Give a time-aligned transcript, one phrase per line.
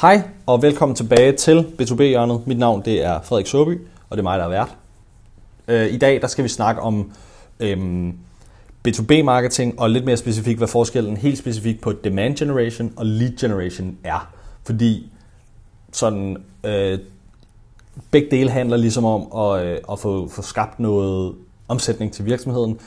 [0.00, 2.46] Hej og velkommen tilbage til B2B-hjørnet.
[2.46, 3.80] Mit navn det er Frederik Søby,
[4.10, 4.76] og det er mig, der er vært.
[5.68, 7.12] Øh, I dag der skal vi snakke om
[7.60, 8.14] øhm,
[8.88, 13.96] B2B-marketing, og lidt mere specifikt, hvad forskellen helt specifikt på demand generation og lead generation
[14.04, 14.32] er.
[14.64, 15.12] Fordi
[15.92, 16.98] sådan, øh,
[18.10, 21.34] begge dele handler ligesom om at, øh, at få, få skabt noget
[21.68, 22.78] omsætning til virksomheden,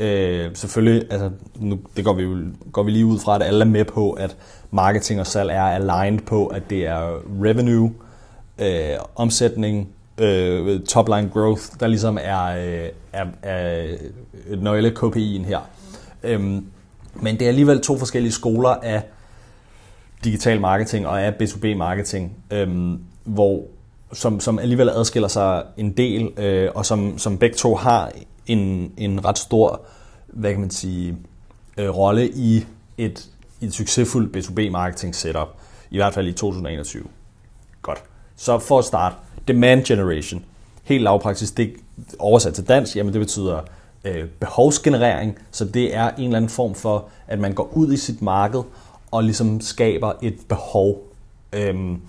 [0.00, 2.38] øh, selvfølgelig, altså, nu, det går vi, jo,
[2.72, 4.36] går vi lige ud fra, at alle er med på, at
[4.70, 7.92] marketing og salg er aligned på, at det er revenue,
[8.58, 13.86] øh, omsætning, øh, top-line growth, der ligesom er, øh, er, er
[14.48, 15.60] øh, nøgle KPI'en her.
[16.22, 16.64] Øhm,
[17.14, 19.02] men det er alligevel to forskellige skoler af
[20.24, 23.62] digital marketing og af B2B marketing, øhm, hvor
[24.12, 28.12] som, som alligevel adskiller sig en del, øh, og som, som begge to har
[28.52, 29.80] en, en ret stor,
[30.26, 31.16] hvad kan man sige,
[31.76, 32.66] øh, rolle i
[32.98, 33.28] et,
[33.60, 35.48] i et succesfuldt B2B-marketing setup,
[35.90, 37.04] i hvert fald i 2021.
[37.82, 38.02] Godt.
[38.36, 39.16] Så for at starte,
[39.48, 40.44] demand generation.
[40.82, 41.72] Helt lavpraktisk, det
[42.18, 43.60] oversat til dansk, jamen det betyder
[44.04, 47.96] øh, behovsgenerering, så det er en eller anden form for, at man går ud i
[47.96, 48.62] sit marked
[49.10, 51.02] og ligesom skaber et behov.
[51.52, 52.00] Øhm,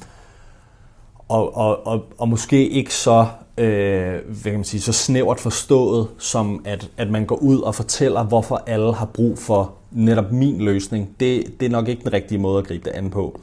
[1.29, 3.27] og, og, og, og måske ikke så,
[3.61, 7.75] øh, hvad kan man sige, så snævert forstået, som at, at man går ud og
[7.75, 11.09] fortæller, hvorfor alle har brug for netop min løsning.
[11.19, 13.39] Det, det er nok ikke den rigtige måde at gribe det an på.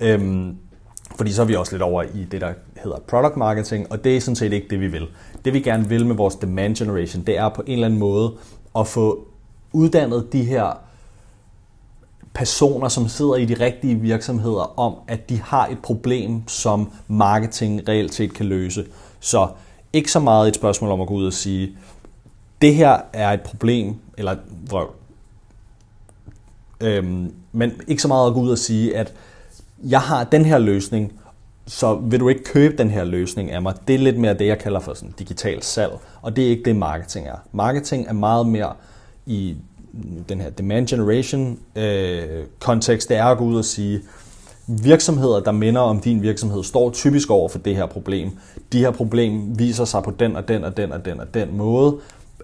[0.00, 0.56] Øhm,
[1.16, 4.16] fordi så er vi også lidt over i det, der hedder product marketing, og det
[4.16, 5.06] er sådan set ikke det, vi vil.
[5.44, 8.32] Det vi gerne vil med vores demand generation, det er på en eller anden måde
[8.78, 9.28] at få
[9.72, 10.78] uddannet de her
[12.34, 17.88] personer, som sidder i de rigtige virksomheder, om at de har et problem, som marketing
[17.88, 18.86] reelt set kan løse.
[19.24, 19.48] Så
[19.92, 21.76] ikke så meget et spørgsmål om at gå ud og sige,
[22.62, 24.36] det her er et problem, eller
[24.70, 24.90] vrøv.
[26.80, 29.14] Øhm, men ikke så meget at gå ud og sige, at
[29.84, 31.12] jeg har den her løsning,
[31.66, 33.74] så vil du ikke købe den her løsning af mig.
[33.88, 36.64] Det er lidt mere det, jeg kalder for sådan digital salg, og det er ikke
[36.64, 37.36] det, marketing er.
[37.52, 38.72] Marketing er meget mere
[39.26, 39.56] i
[40.28, 44.00] den her demand generation øh, kontekst, det er at gå ud og sige,
[44.66, 48.30] virksomheder, der minder om din virksomhed, står typisk over for det her problem.
[48.72, 51.56] De her problem viser sig på den og den og den og den og den
[51.56, 51.96] måde.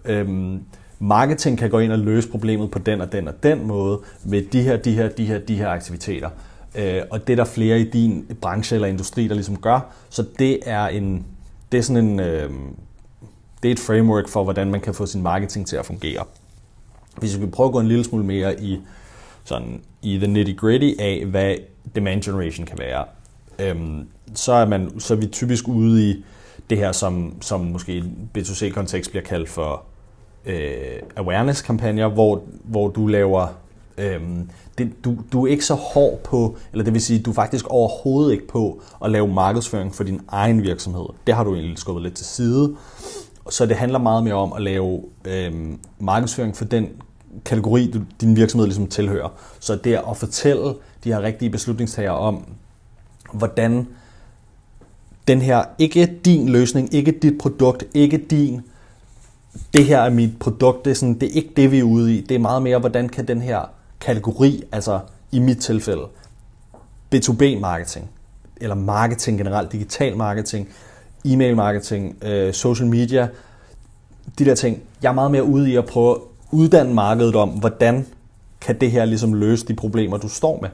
[0.05, 0.61] Øhm,
[0.99, 4.43] marketing kan gå ind og løse problemet på den og den og den måde med
[4.43, 6.31] de her, de her, de her, de her aktiviteter.
[6.75, 9.93] Øh, og det er der flere i din branche eller industri, der ligesom gør.
[10.11, 11.27] Så det er en,
[11.73, 12.51] det er sådan en, øh,
[13.63, 16.25] det er et framework for, hvordan man kan få sin marketing til at fungere.
[17.19, 18.81] Hvis vi prøver at gå en lille smule mere i,
[19.45, 21.55] sådan, i the nitty gritty af, hvad
[21.95, 23.05] demand generation kan være,
[23.59, 26.25] øhm, så, er man, så er vi typisk ude i
[26.71, 28.03] det her, som, som måske i
[28.39, 29.83] B2C-kontekst bliver kaldt for
[30.47, 33.47] øh, awareness-kampagner, hvor, hvor du laver
[33.99, 37.35] øhm, det, du, du er ikke så hård på, eller det vil sige, du er
[37.35, 41.07] faktisk overhovedet ikke på at lave markedsføring for din egen virksomhed.
[41.27, 42.77] Det har du egentlig skubbet lidt til side.
[43.51, 46.89] Så det handler meget mere om at lave øhm, markedsføring for den
[47.45, 49.29] kategori, du, din virksomhed ligesom tilhører.
[49.61, 50.75] Så det at fortælle
[51.05, 52.45] de her rigtige beslutningstagere om,
[53.33, 53.89] hvordan
[55.29, 58.61] den her, ikke din løsning, ikke dit produkt, ikke din,
[59.75, 62.17] det her er mit produkt, det er, sådan, det er ikke det, vi er ude
[62.17, 62.21] i.
[62.21, 63.61] Det er meget mere, hvordan kan den her
[64.01, 65.01] kategori, altså
[65.33, 66.05] i mit tilfælde,
[67.15, 68.11] B2B-marketing,
[68.61, 70.69] eller marketing generelt, digital marketing,
[71.25, 73.29] e-mail marketing, øh, social media,
[74.39, 74.83] de der ting.
[75.03, 78.07] Jeg er meget mere ude i at prøve at uddanne markedet om, hvordan
[78.61, 80.69] kan det her ligesom løse de problemer, du står med.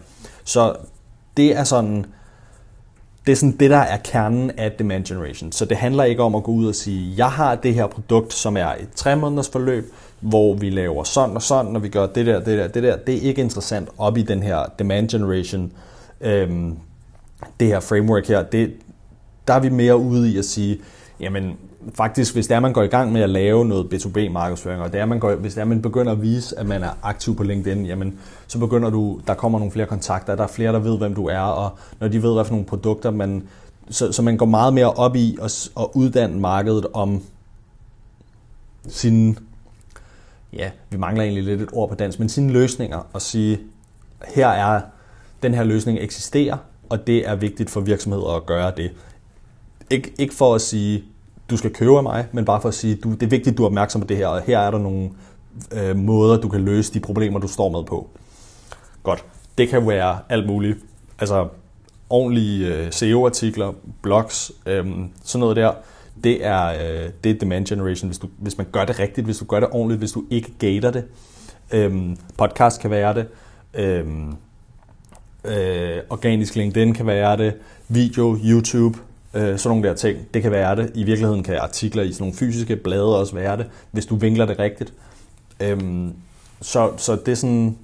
[0.44, 0.76] Så
[1.36, 2.06] det er sådan,
[3.26, 5.52] det er sådan det, der er kernen af demand generation.
[5.52, 8.32] Så det handler ikke om at gå ud og sige, jeg har det her produkt,
[8.32, 12.06] som er et tre måneders forløb, hvor vi laver sådan og sådan, og vi gør
[12.06, 12.96] det der, det der, det der.
[12.96, 15.72] Det er ikke interessant op i den her demand generation,
[16.20, 16.76] øhm,
[17.60, 18.42] det her framework her.
[18.42, 18.72] Det,
[19.48, 20.78] der er vi mere ude i at sige,
[21.20, 21.56] jamen
[21.94, 25.00] faktisk, hvis det er, man går i gang med at lave noget B2B-markedsføring, og det
[25.00, 27.42] er, man går, hvis det er, man begynder at vise, at man er aktiv på
[27.42, 30.98] LinkedIn, jamen, så begynder du, der kommer nogle flere kontakter, der er flere, der ved,
[30.98, 33.48] hvem du er, og når de ved, hvad for nogle produkter, man,
[33.90, 37.22] så, så man går meget mere op i at, at uddanne markedet om
[38.88, 39.36] sine,
[40.52, 43.58] ja, vi mangler egentlig lidt et ord på dansk, men sine løsninger, og sige,
[44.24, 44.80] her er,
[45.42, 46.56] den her løsning eksisterer,
[46.88, 48.92] og det er vigtigt for virksomheder at gøre det.
[49.90, 51.04] Ikke, ikke for at sige,
[51.50, 53.58] du skal købe af mig, men bare for at sige, du, det er vigtigt, at
[53.58, 55.10] du er opmærksom på det her, og her er der nogle
[55.72, 58.10] øh, måder, du kan løse de problemer, du står med på.
[59.02, 59.24] Godt.
[59.58, 60.78] Det kan være alt muligt.
[61.18, 61.48] Altså
[62.10, 63.72] ordentlige øh, SEO-artikler,
[64.02, 64.86] blogs, øh,
[65.24, 65.72] sådan noget der.
[66.24, 69.38] Det er, øh, det er demand generation, hvis, du, hvis man gør det rigtigt, hvis
[69.38, 71.04] du gør det ordentligt, hvis du ikke gater det.
[71.72, 73.26] Øh, podcast kan være det.
[73.74, 74.06] Øh,
[75.44, 77.54] øh, organisk LinkedIn kan være det,
[77.88, 78.98] video, YouTube,
[79.36, 80.90] øh, sådan nogle der ting, det kan være det.
[80.94, 84.46] I virkeligheden kan artikler i sådan nogle fysiske blade også være det, hvis du vinkler
[84.46, 84.92] det rigtigt.
[85.60, 86.12] Øhm,
[86.60, 87.76] så, så det er sådan,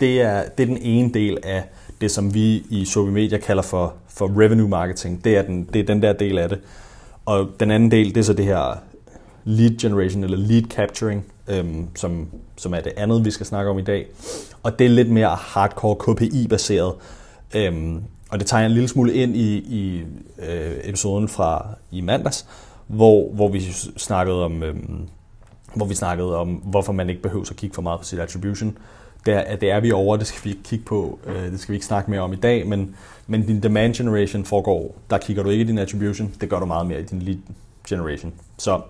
[0.00, 1.64] det er, det er den ene del af
[2.00, 5.24] det, som vi i Sobi Media kalder for, for revenue marketing.
[5.24, 6.60] Det er, den, det er den der del af det.
[7.24, 8.78] Og den anden del, det er så det her
[9.44, 13.78] lead generation eller lead capturing, øhm, som, som er det andet, vi skal snakke om
[13.78, 14.06] i dag.
[14.62, 16.94] Og det er lidt mere hardcore KPI-baseret.
[17.54, 18.02] Øhm,
[18.34, 20.02] og det tager jeg en lille smule ind i, i
[20.48, 22.46] øh, episoden fra i mandags,
[22.86, 23.60] hvor, hvor vi
[23.96, 24.76] snakkede om, øh,
[25.74, 28.78] hvor vi snakkede om, hvorfor man ikke behøver at kigge for meget på sit attribution.
[29.26, 31.72] Det er, det er vi over, det skal vi ikke kigge på, øh, det skal
[31.72, 32.96] vi ikke snakke mere om i dag, men,
[33.26, 36.66] men din demand generation foregår, der kigger du ikke i din attribution, det gør du
[36.66, 37.38] meget mere i din lead
[37.88, 38.32] generation.
[38.58, 38.80] Så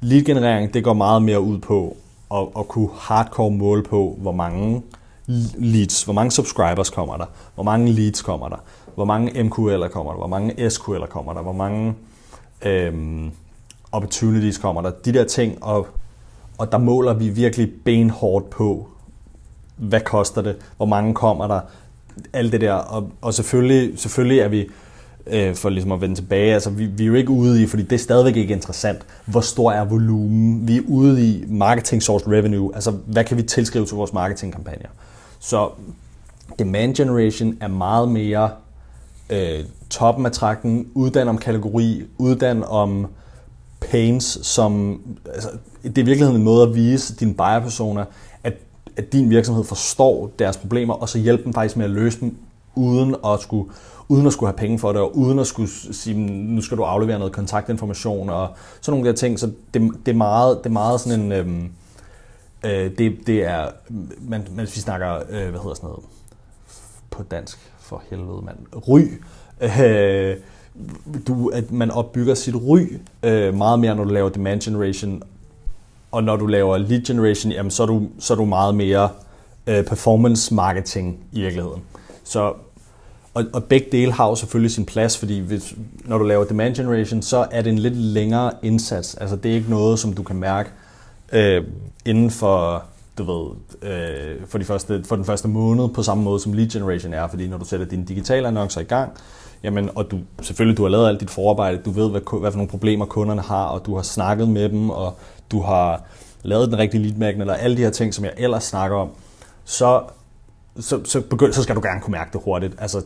[0.00, 1.96] lead generering, det går meget mere ud på
[2.34, 4.82] at, at kunne hardcore måle på, hvor mange
[5.56, 8.56] leads, hvor mange subscribers kommer der, hvor mange leads kommer der,
[8.94, 11.94] hvor mange MQL'er kommer der, hvor mange SQL'er kommer der, hvor mange
[12.62, 13.30] øhm,
[13.92, 15.86] opportunities kommer der, de der ting, og,
[16.58, 18.88] og der måler vi virkelig benhårdt på,
[19.76, 21.60] hvad koster det, hvor mange kommer der,
[22.32, 24.68] alt det der, og, og selvfølgelig, selvfølgelig er vi,
[25.26, 27.82] øh, for ligesom at vende tilbage, altså vi, vi er jo ikke ude i, fordi
[27.82, 32.30] det er stadigvæk ikke interessant, hvor stor er volumen, vi er ude i marketing source
[32.30, 34.88] revenue, altså hvad kan vi tilskrive til vores marketingkampagner.
[35.40, 35.68] Så
[36.58, 38.50] demand generation er meget mere
[39.30, 43.06] øh, toppen af trakten, uddan om kategori, uddan om
[43.80, 45.00] pains, som
[45.34, 45.48] altså,
[45.82, 48.04] det er i virkeligheden en måde at vise dine buyer-personer,
[48.44, 48.52] at,
[48.96, 52.36] at din virksomhed forstår deres problemer, og så hjælpe dem faktisk med at løse dem,
[52.74, 53.70] uden at skulle,
[54.08, 56.82] uden at skulle have penge for det, og uden at skulle sige, nu skal du
[56.82, 58.48] aflevere noget kontaktinformation, og
[58.80, 59.38] sådan nogle der ting.
[59.38, 61.32] Så det, det, er, meget, det er meget sådan en...
[61.32, 61.70] Øhm,
[62.64, 63.68] øh, det, det er,
[64.20, 66.04] man, hvis vi snakker, øh, hvad hedder sådan noget,
[67.10, 68.58] på dansk, for helvede mand,
[68.88, 69.00] ry,
[69.60, 70.36] øh,
[71.26, 72.80] du, at man opbygger sit ry
[73.22, 75.22] øh, meget mere, når du laver demand generation,
[76.10, 79.08] og når du laver lead generation, jamen, så, er du, så er du meget mere
[79.66, 81.82] øh, performance marketing i virkeligheden.
[82.24, 82.54] Så,
[83.34, 85.74] og, og begge dele har jo selvfølgelig sin plads, fordi hvis,
[86.04, 89.14] når du laver demand generation, så er det en lidt længere indsats.
[89.14, 90.70] Altså det er ikke noget, som du kan mærke
[91.32, 91.64] øh,
[92.06, 92.84] inden for,
[93.18, 93.50] du ved,
[93.90, 97.28] øh, for, de første, for den første måned, på samme måde som lead generation er,
[97.28, 99.12] fordi når du sætter dine digitale annoncer i gang,
[99.62, 102.56] jamen, og du, selvfølgelig du har lavet alt dit forarbejde, du ved, hvad, hvad for
[102.56, 105.18] nogle problemer kunderne har, og du har snakket med dem, og
[105.50, 106.02] du har
[106.42, 109.10] lavet den rigtige lead magnet, eller alle de her ting, som jeg ellers snakker om,
[109.64, 110.02] så,
[110.80, 112.74] så, så, begynd, så skal du gerne kunne mærke det hurtigt.
[112.78, 113.02] Altså,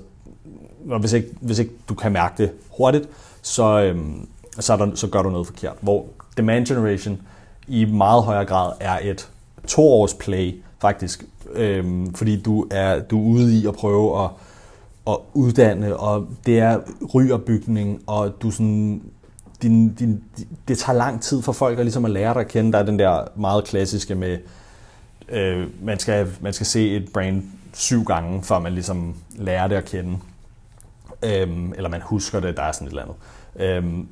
[0.90, 3.08] og hvis ikke, hvis ikke du kan mærke det hurtigt,
[3.42, 4.28] så, øhm,
[4.60, 5.76] så, er der, så gør du noget forkert.
[5.80, 6.06] Hvor
[6.36, 7.20] demand generation
[7.68, 9.28] i meget højere grad er et
[9.66, 11.24] toårs play, faktisk.
[11.52, 14.30] Øhm, fordi du er, du er ude i at prøve at,
[15.08, 16.80] at uddanne, og det er
[17.14, 19.02] rygerbygning, og du sådan,
[19.62, 20.24] din, din,
[20.68, 22.72] det tager lang tid for folk at, ligesom at lære dig at kende.
[22.72, 24.38] Der er den der meget klassiske med,
[25.28, 29.76] øh, man, skal, man skal se et brand syv gange, før man ligesom lærer det
[29.76, 30.18] at kende.
[31.22, 33.16] Øhm, eller man husker det, der er sådan et eller andet.
[33.56, 34.08] Øhm,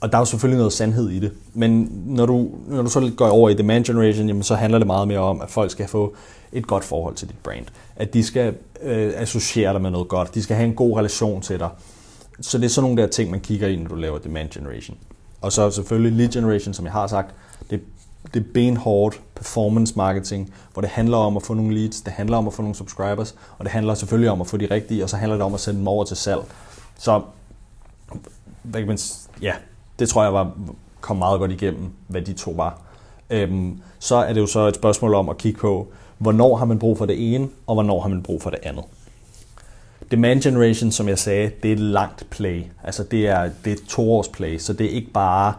[0.00, 1.32] og der er jo selvfølgelig noget sandhed i det.
[1.54, 4.86] Men når du, når du så går over i demand generation, jamen, så handler det
[4.86, 6.14] meget mere om, at folk skal få
[6.52, 7.66] et godt forhold til dit brand.
[7.96, 10.34] At de skal øh, associere dig med noget godt.
[10.34, 11.68] De skal have en god relation til dig.
[12.40, 14.96] Så det er sådan nogle der ting, man kigger i, når du laver demand generation.
[15.40, 17.34] Og så selvfølgelig lead generation, som jeg har sagt,
[17.70, 17.80] det,
[18.34, 22.36] det er benhårdt performance marketing, hvor det handler om at få nogle leads, det handler
[22.36, 25.10] om at få nogle subscribers, og det handler selvfølgelig om at få de rigtige, og
[25.10, 26.40] så handler det om at sende dem over til salg.
[26.98, 27.22] Så
[28.62, 28.98] hvad kan man,
[29.42, 29.54] ja,
[30.00, 30.50] det tror jeg var,
[31.00, 32.78] kom meget godt igennem, hvad de to var.
[33.30, 35.88] Øhm, så er det jo så et spørgsmål om at kigge på,
[36.18, 38.84] hvornår har man brug for det ene, og hvornår har man brug for det andet.
[40.10, 42.62] Demand generation, som jeg sagde, det er et langt play.
[42.84, 45.54] Altså det er, det er et toårs play, så det er ikke bare...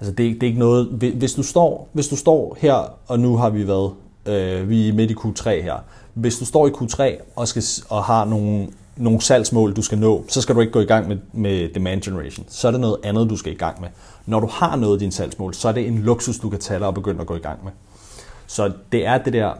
[0.00, 0.86] Altså det, det er ikke noget...
[1.14, 3.92] Hvis du står, hvis du står her, og nu har vi været...
[4.26, 5.76] Øh, vi er midt i Q3 her.
[6.14, 7.02] Hvis du står i Q3
[7.36, 10.80] og, skal, og har nogle nogle salgsmål, du skal nå, så skal du ikke gå
[10.80, 12.46] i gang med, med demand generation.
[12.48, 13.88] Så er det noget andet, du skal i gang med.
[14.26, 16.86] Når du har nået dine salgsmål, så er det en luksus, du kan tage dig
[16.86, 17.72] og begynde at gå i gang med.
[18.46, 19.52] Så det er det der,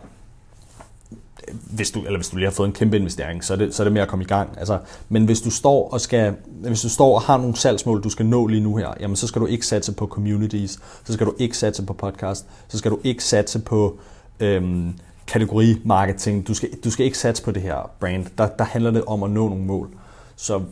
[1.52, 3.82] hvis du, eller hvis du lige har fået en kæmpe investering, så er det, så
[3.82, 4.58] er det med at komme i gang.
[4.58, 4.78] Altså,
[5.08, 8.26] men hvis du står og skal, hvis du står og har nogle salgsmål, du skal
[8.26, 11.34] nå lige nu her, jamen så skal du ikke satse på communities, så skal du
[11.38, 13.98] ikke satse på podcast, så skal du ikke satse på
[14.40, 14.94] øhm,
[15.26, 16.48] kategorimarketing.
[16.48, 18.26] Du skal, du skal ikke satse på det her brand.
[18.38, 19.88] Der, der handler det om at nå nogle mål.
[20.36, 20.62] Så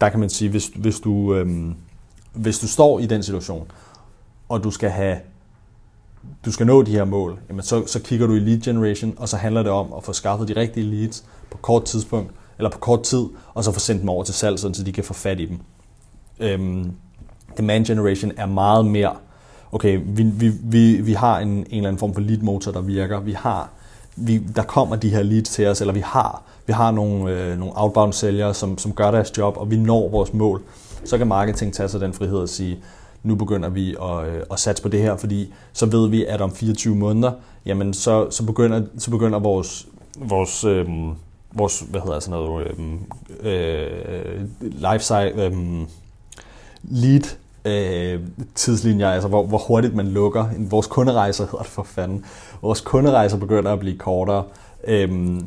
[0.00, 1.74] der kan man sige, hvis, hvis, du, øhm,
[2.32, 3.70] hvis du står i den situation,
[4.48, 5.16] og du skal have
[6.44, 9.28] du skal nå de her mål, jamen så, så kigger du i lead generation, og
[9.28, 12.78] så handler det om at få skaffet de rigtige leads på kort tidspunkt, eller på
[12.78, 15.40] kort tid, og så få sendt dem over til salg, så de kan få fat
[15.40, 15.58] i dem.
[16.40, 16.92] Øhm,
[17.56, 19.16] demand generation er meget mere,
[19.72, 22.80] okay, vi, vi, vi, vi har en, en eller anden form for lead motor, der
[22.80, 23.70] virker, vi har,
[24.20, 27.58] vi, der kommer de her leads til os, eller vi har, vi har nogle, øh,
[27.58, 30.62] nogle outbound sælgere, som, som gør deres job, og vi når vores mål.
[31.04, 32.78] Så kan marketing tage sig den frihed at sige,
[33.22, 36.40] nu begynder vi at, øh, at satse på det her, fordi så ved vi, at
[36.40, 37.32] om 24 måneder,
[37.66, 39.86] jamen så, så, begynder, så begynder vores,
[40.18, 40.88] vores, øh,
[41.52, 42.98] vores hvad hedder sådan noget, øhm,
[43.40, 45.52] øh, øh, lifestyle, øh,
[46.82, 48.20] lead øh,
[48.54, 50.44] tidslinjer, altså hvor, hvor hurtigt man lukker.
[50.58, 52.24] Vores kunderejser hedder det for fanden.
[52.62, 54.44] Vores kunderejser begynder at blive kortere.
[54.84, 55.40] Øh,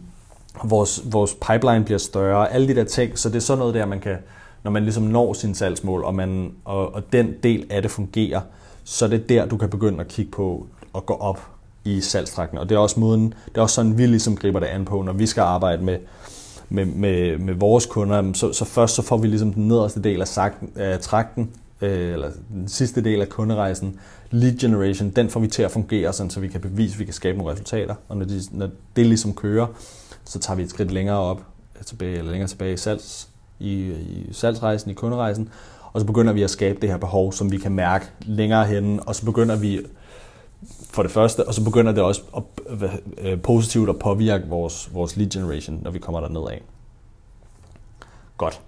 [0.63, 2.53] vores, vores pipeline bliver større.
[2.53, 4.17] Alle de der ting, så det er sådan noget der, man kan,
[4.63, 8.41] når man ligesom når sin salgsmål, og, man, og, og den del af det fungerer,
[8.84, 11.48] så er det der, du kan begynde at kigge på og gå op
[11.86, 12.58] i salgstrækken.
[12.58, 15.01] Og det er også måden, det er også sådan, vi ligesom griber det an på,
[15.01, 15.98] når vi skal arbejde med,
[16.70, 18.34] med, med, med vores kunder.
[18.34, 21.50] Så, så først så får vi ligesom den nederste del af, sakten, af trakten,
[21.84, 24.00] øh, eller den sidste del af kunderejsen,
[24.32, 27.06] lead generation, den får vi til at fungere, sådan, så vi kan bevise, at vi
[27.06, 27.96] kan skabe nogle resultater.
[28.10, 29.68] Og når, de, når det ligesom kører,
[30.25, 31.42] så tager vi et skridt længere op,
[31.80, 35.50] øh, tilbage, eller længere tilbage i salgs, i, i salgsrejsen, i kunderejsen,
[35.94, 39.04] og så begynder vi at skabe det her behov, som vi kan mærke længere henne,
[39.04, 39.80] og så begynder vi
[40.90, 42.44] for det første, og så begynder det også at,
[43.18, 46.58] øh, positivt at påvirke vores, vores lead generation, når vi kommer der nedad.
[48.38, 48.62] Godt.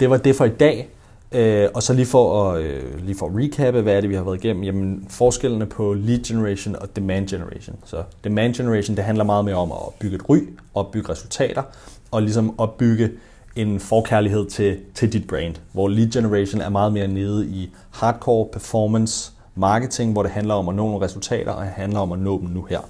[0.00, 0.88] Det var det for i dag.
[1.32, 4.14] Øh, og så lige for, at, øh, lige for at recappe, hvad er det, vi
[4.14, 4.62] har været igennem?
[4.62, 7.76] Jamen, forskellene på lead generation og demand generation.
[7.84, 10.38] Så demand generation, det handler meget mere om at bygge et ry,
[10.74, 11.62] opbygge resultater,
[12.10, 13.10] og ligesom opbygge
[13.56, 18.46] en forkærlighed til, til dit brand, hvor lead generation er meget mere nede i hardcore
[18.52, 22.18] performance marketing, hvor det handler om at nå nogle resultater, og det handler om at
[22.18, 22.80] nå dem nu her.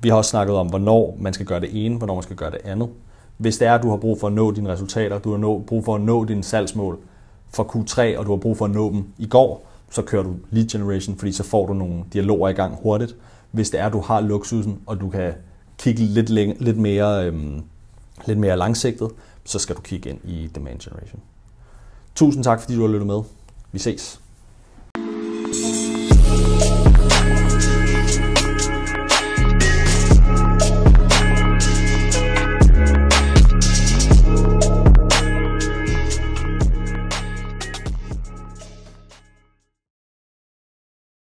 [0.00, 2.50] Vi har også snakket om, hvornår man skal gøre det ene, hvornår man skal gøre
[2.50, 2.88] det andet.
[3.36, 5.84] Hvis det er, at du har brug for at nå dine resultater, du har brug
[5.84, 6.98] for at nå dine salgsmål
[7.54, 10.34] for Q3, og du har brug for at nå dem i går, så kører du
[10.50, 13.16] lead generation, fordi så får du nogle dialoger i gang hurtigt.
[13.50, 15.32] Hvis det er, at du har luksusen, og du kan
[15.78, 17.62] kigge lidt, læng- lidt, mere, øhm,
[18.26, 19.10] lidt mere langsigtet,
[19.44, 21.20] så skal du kigge ind i demand generation.
[22.14, 23.22] Tusind tak, fordi du har lyttet med.
[23.72, 24.18] Vi ses.
[25.52, 26.81] thank you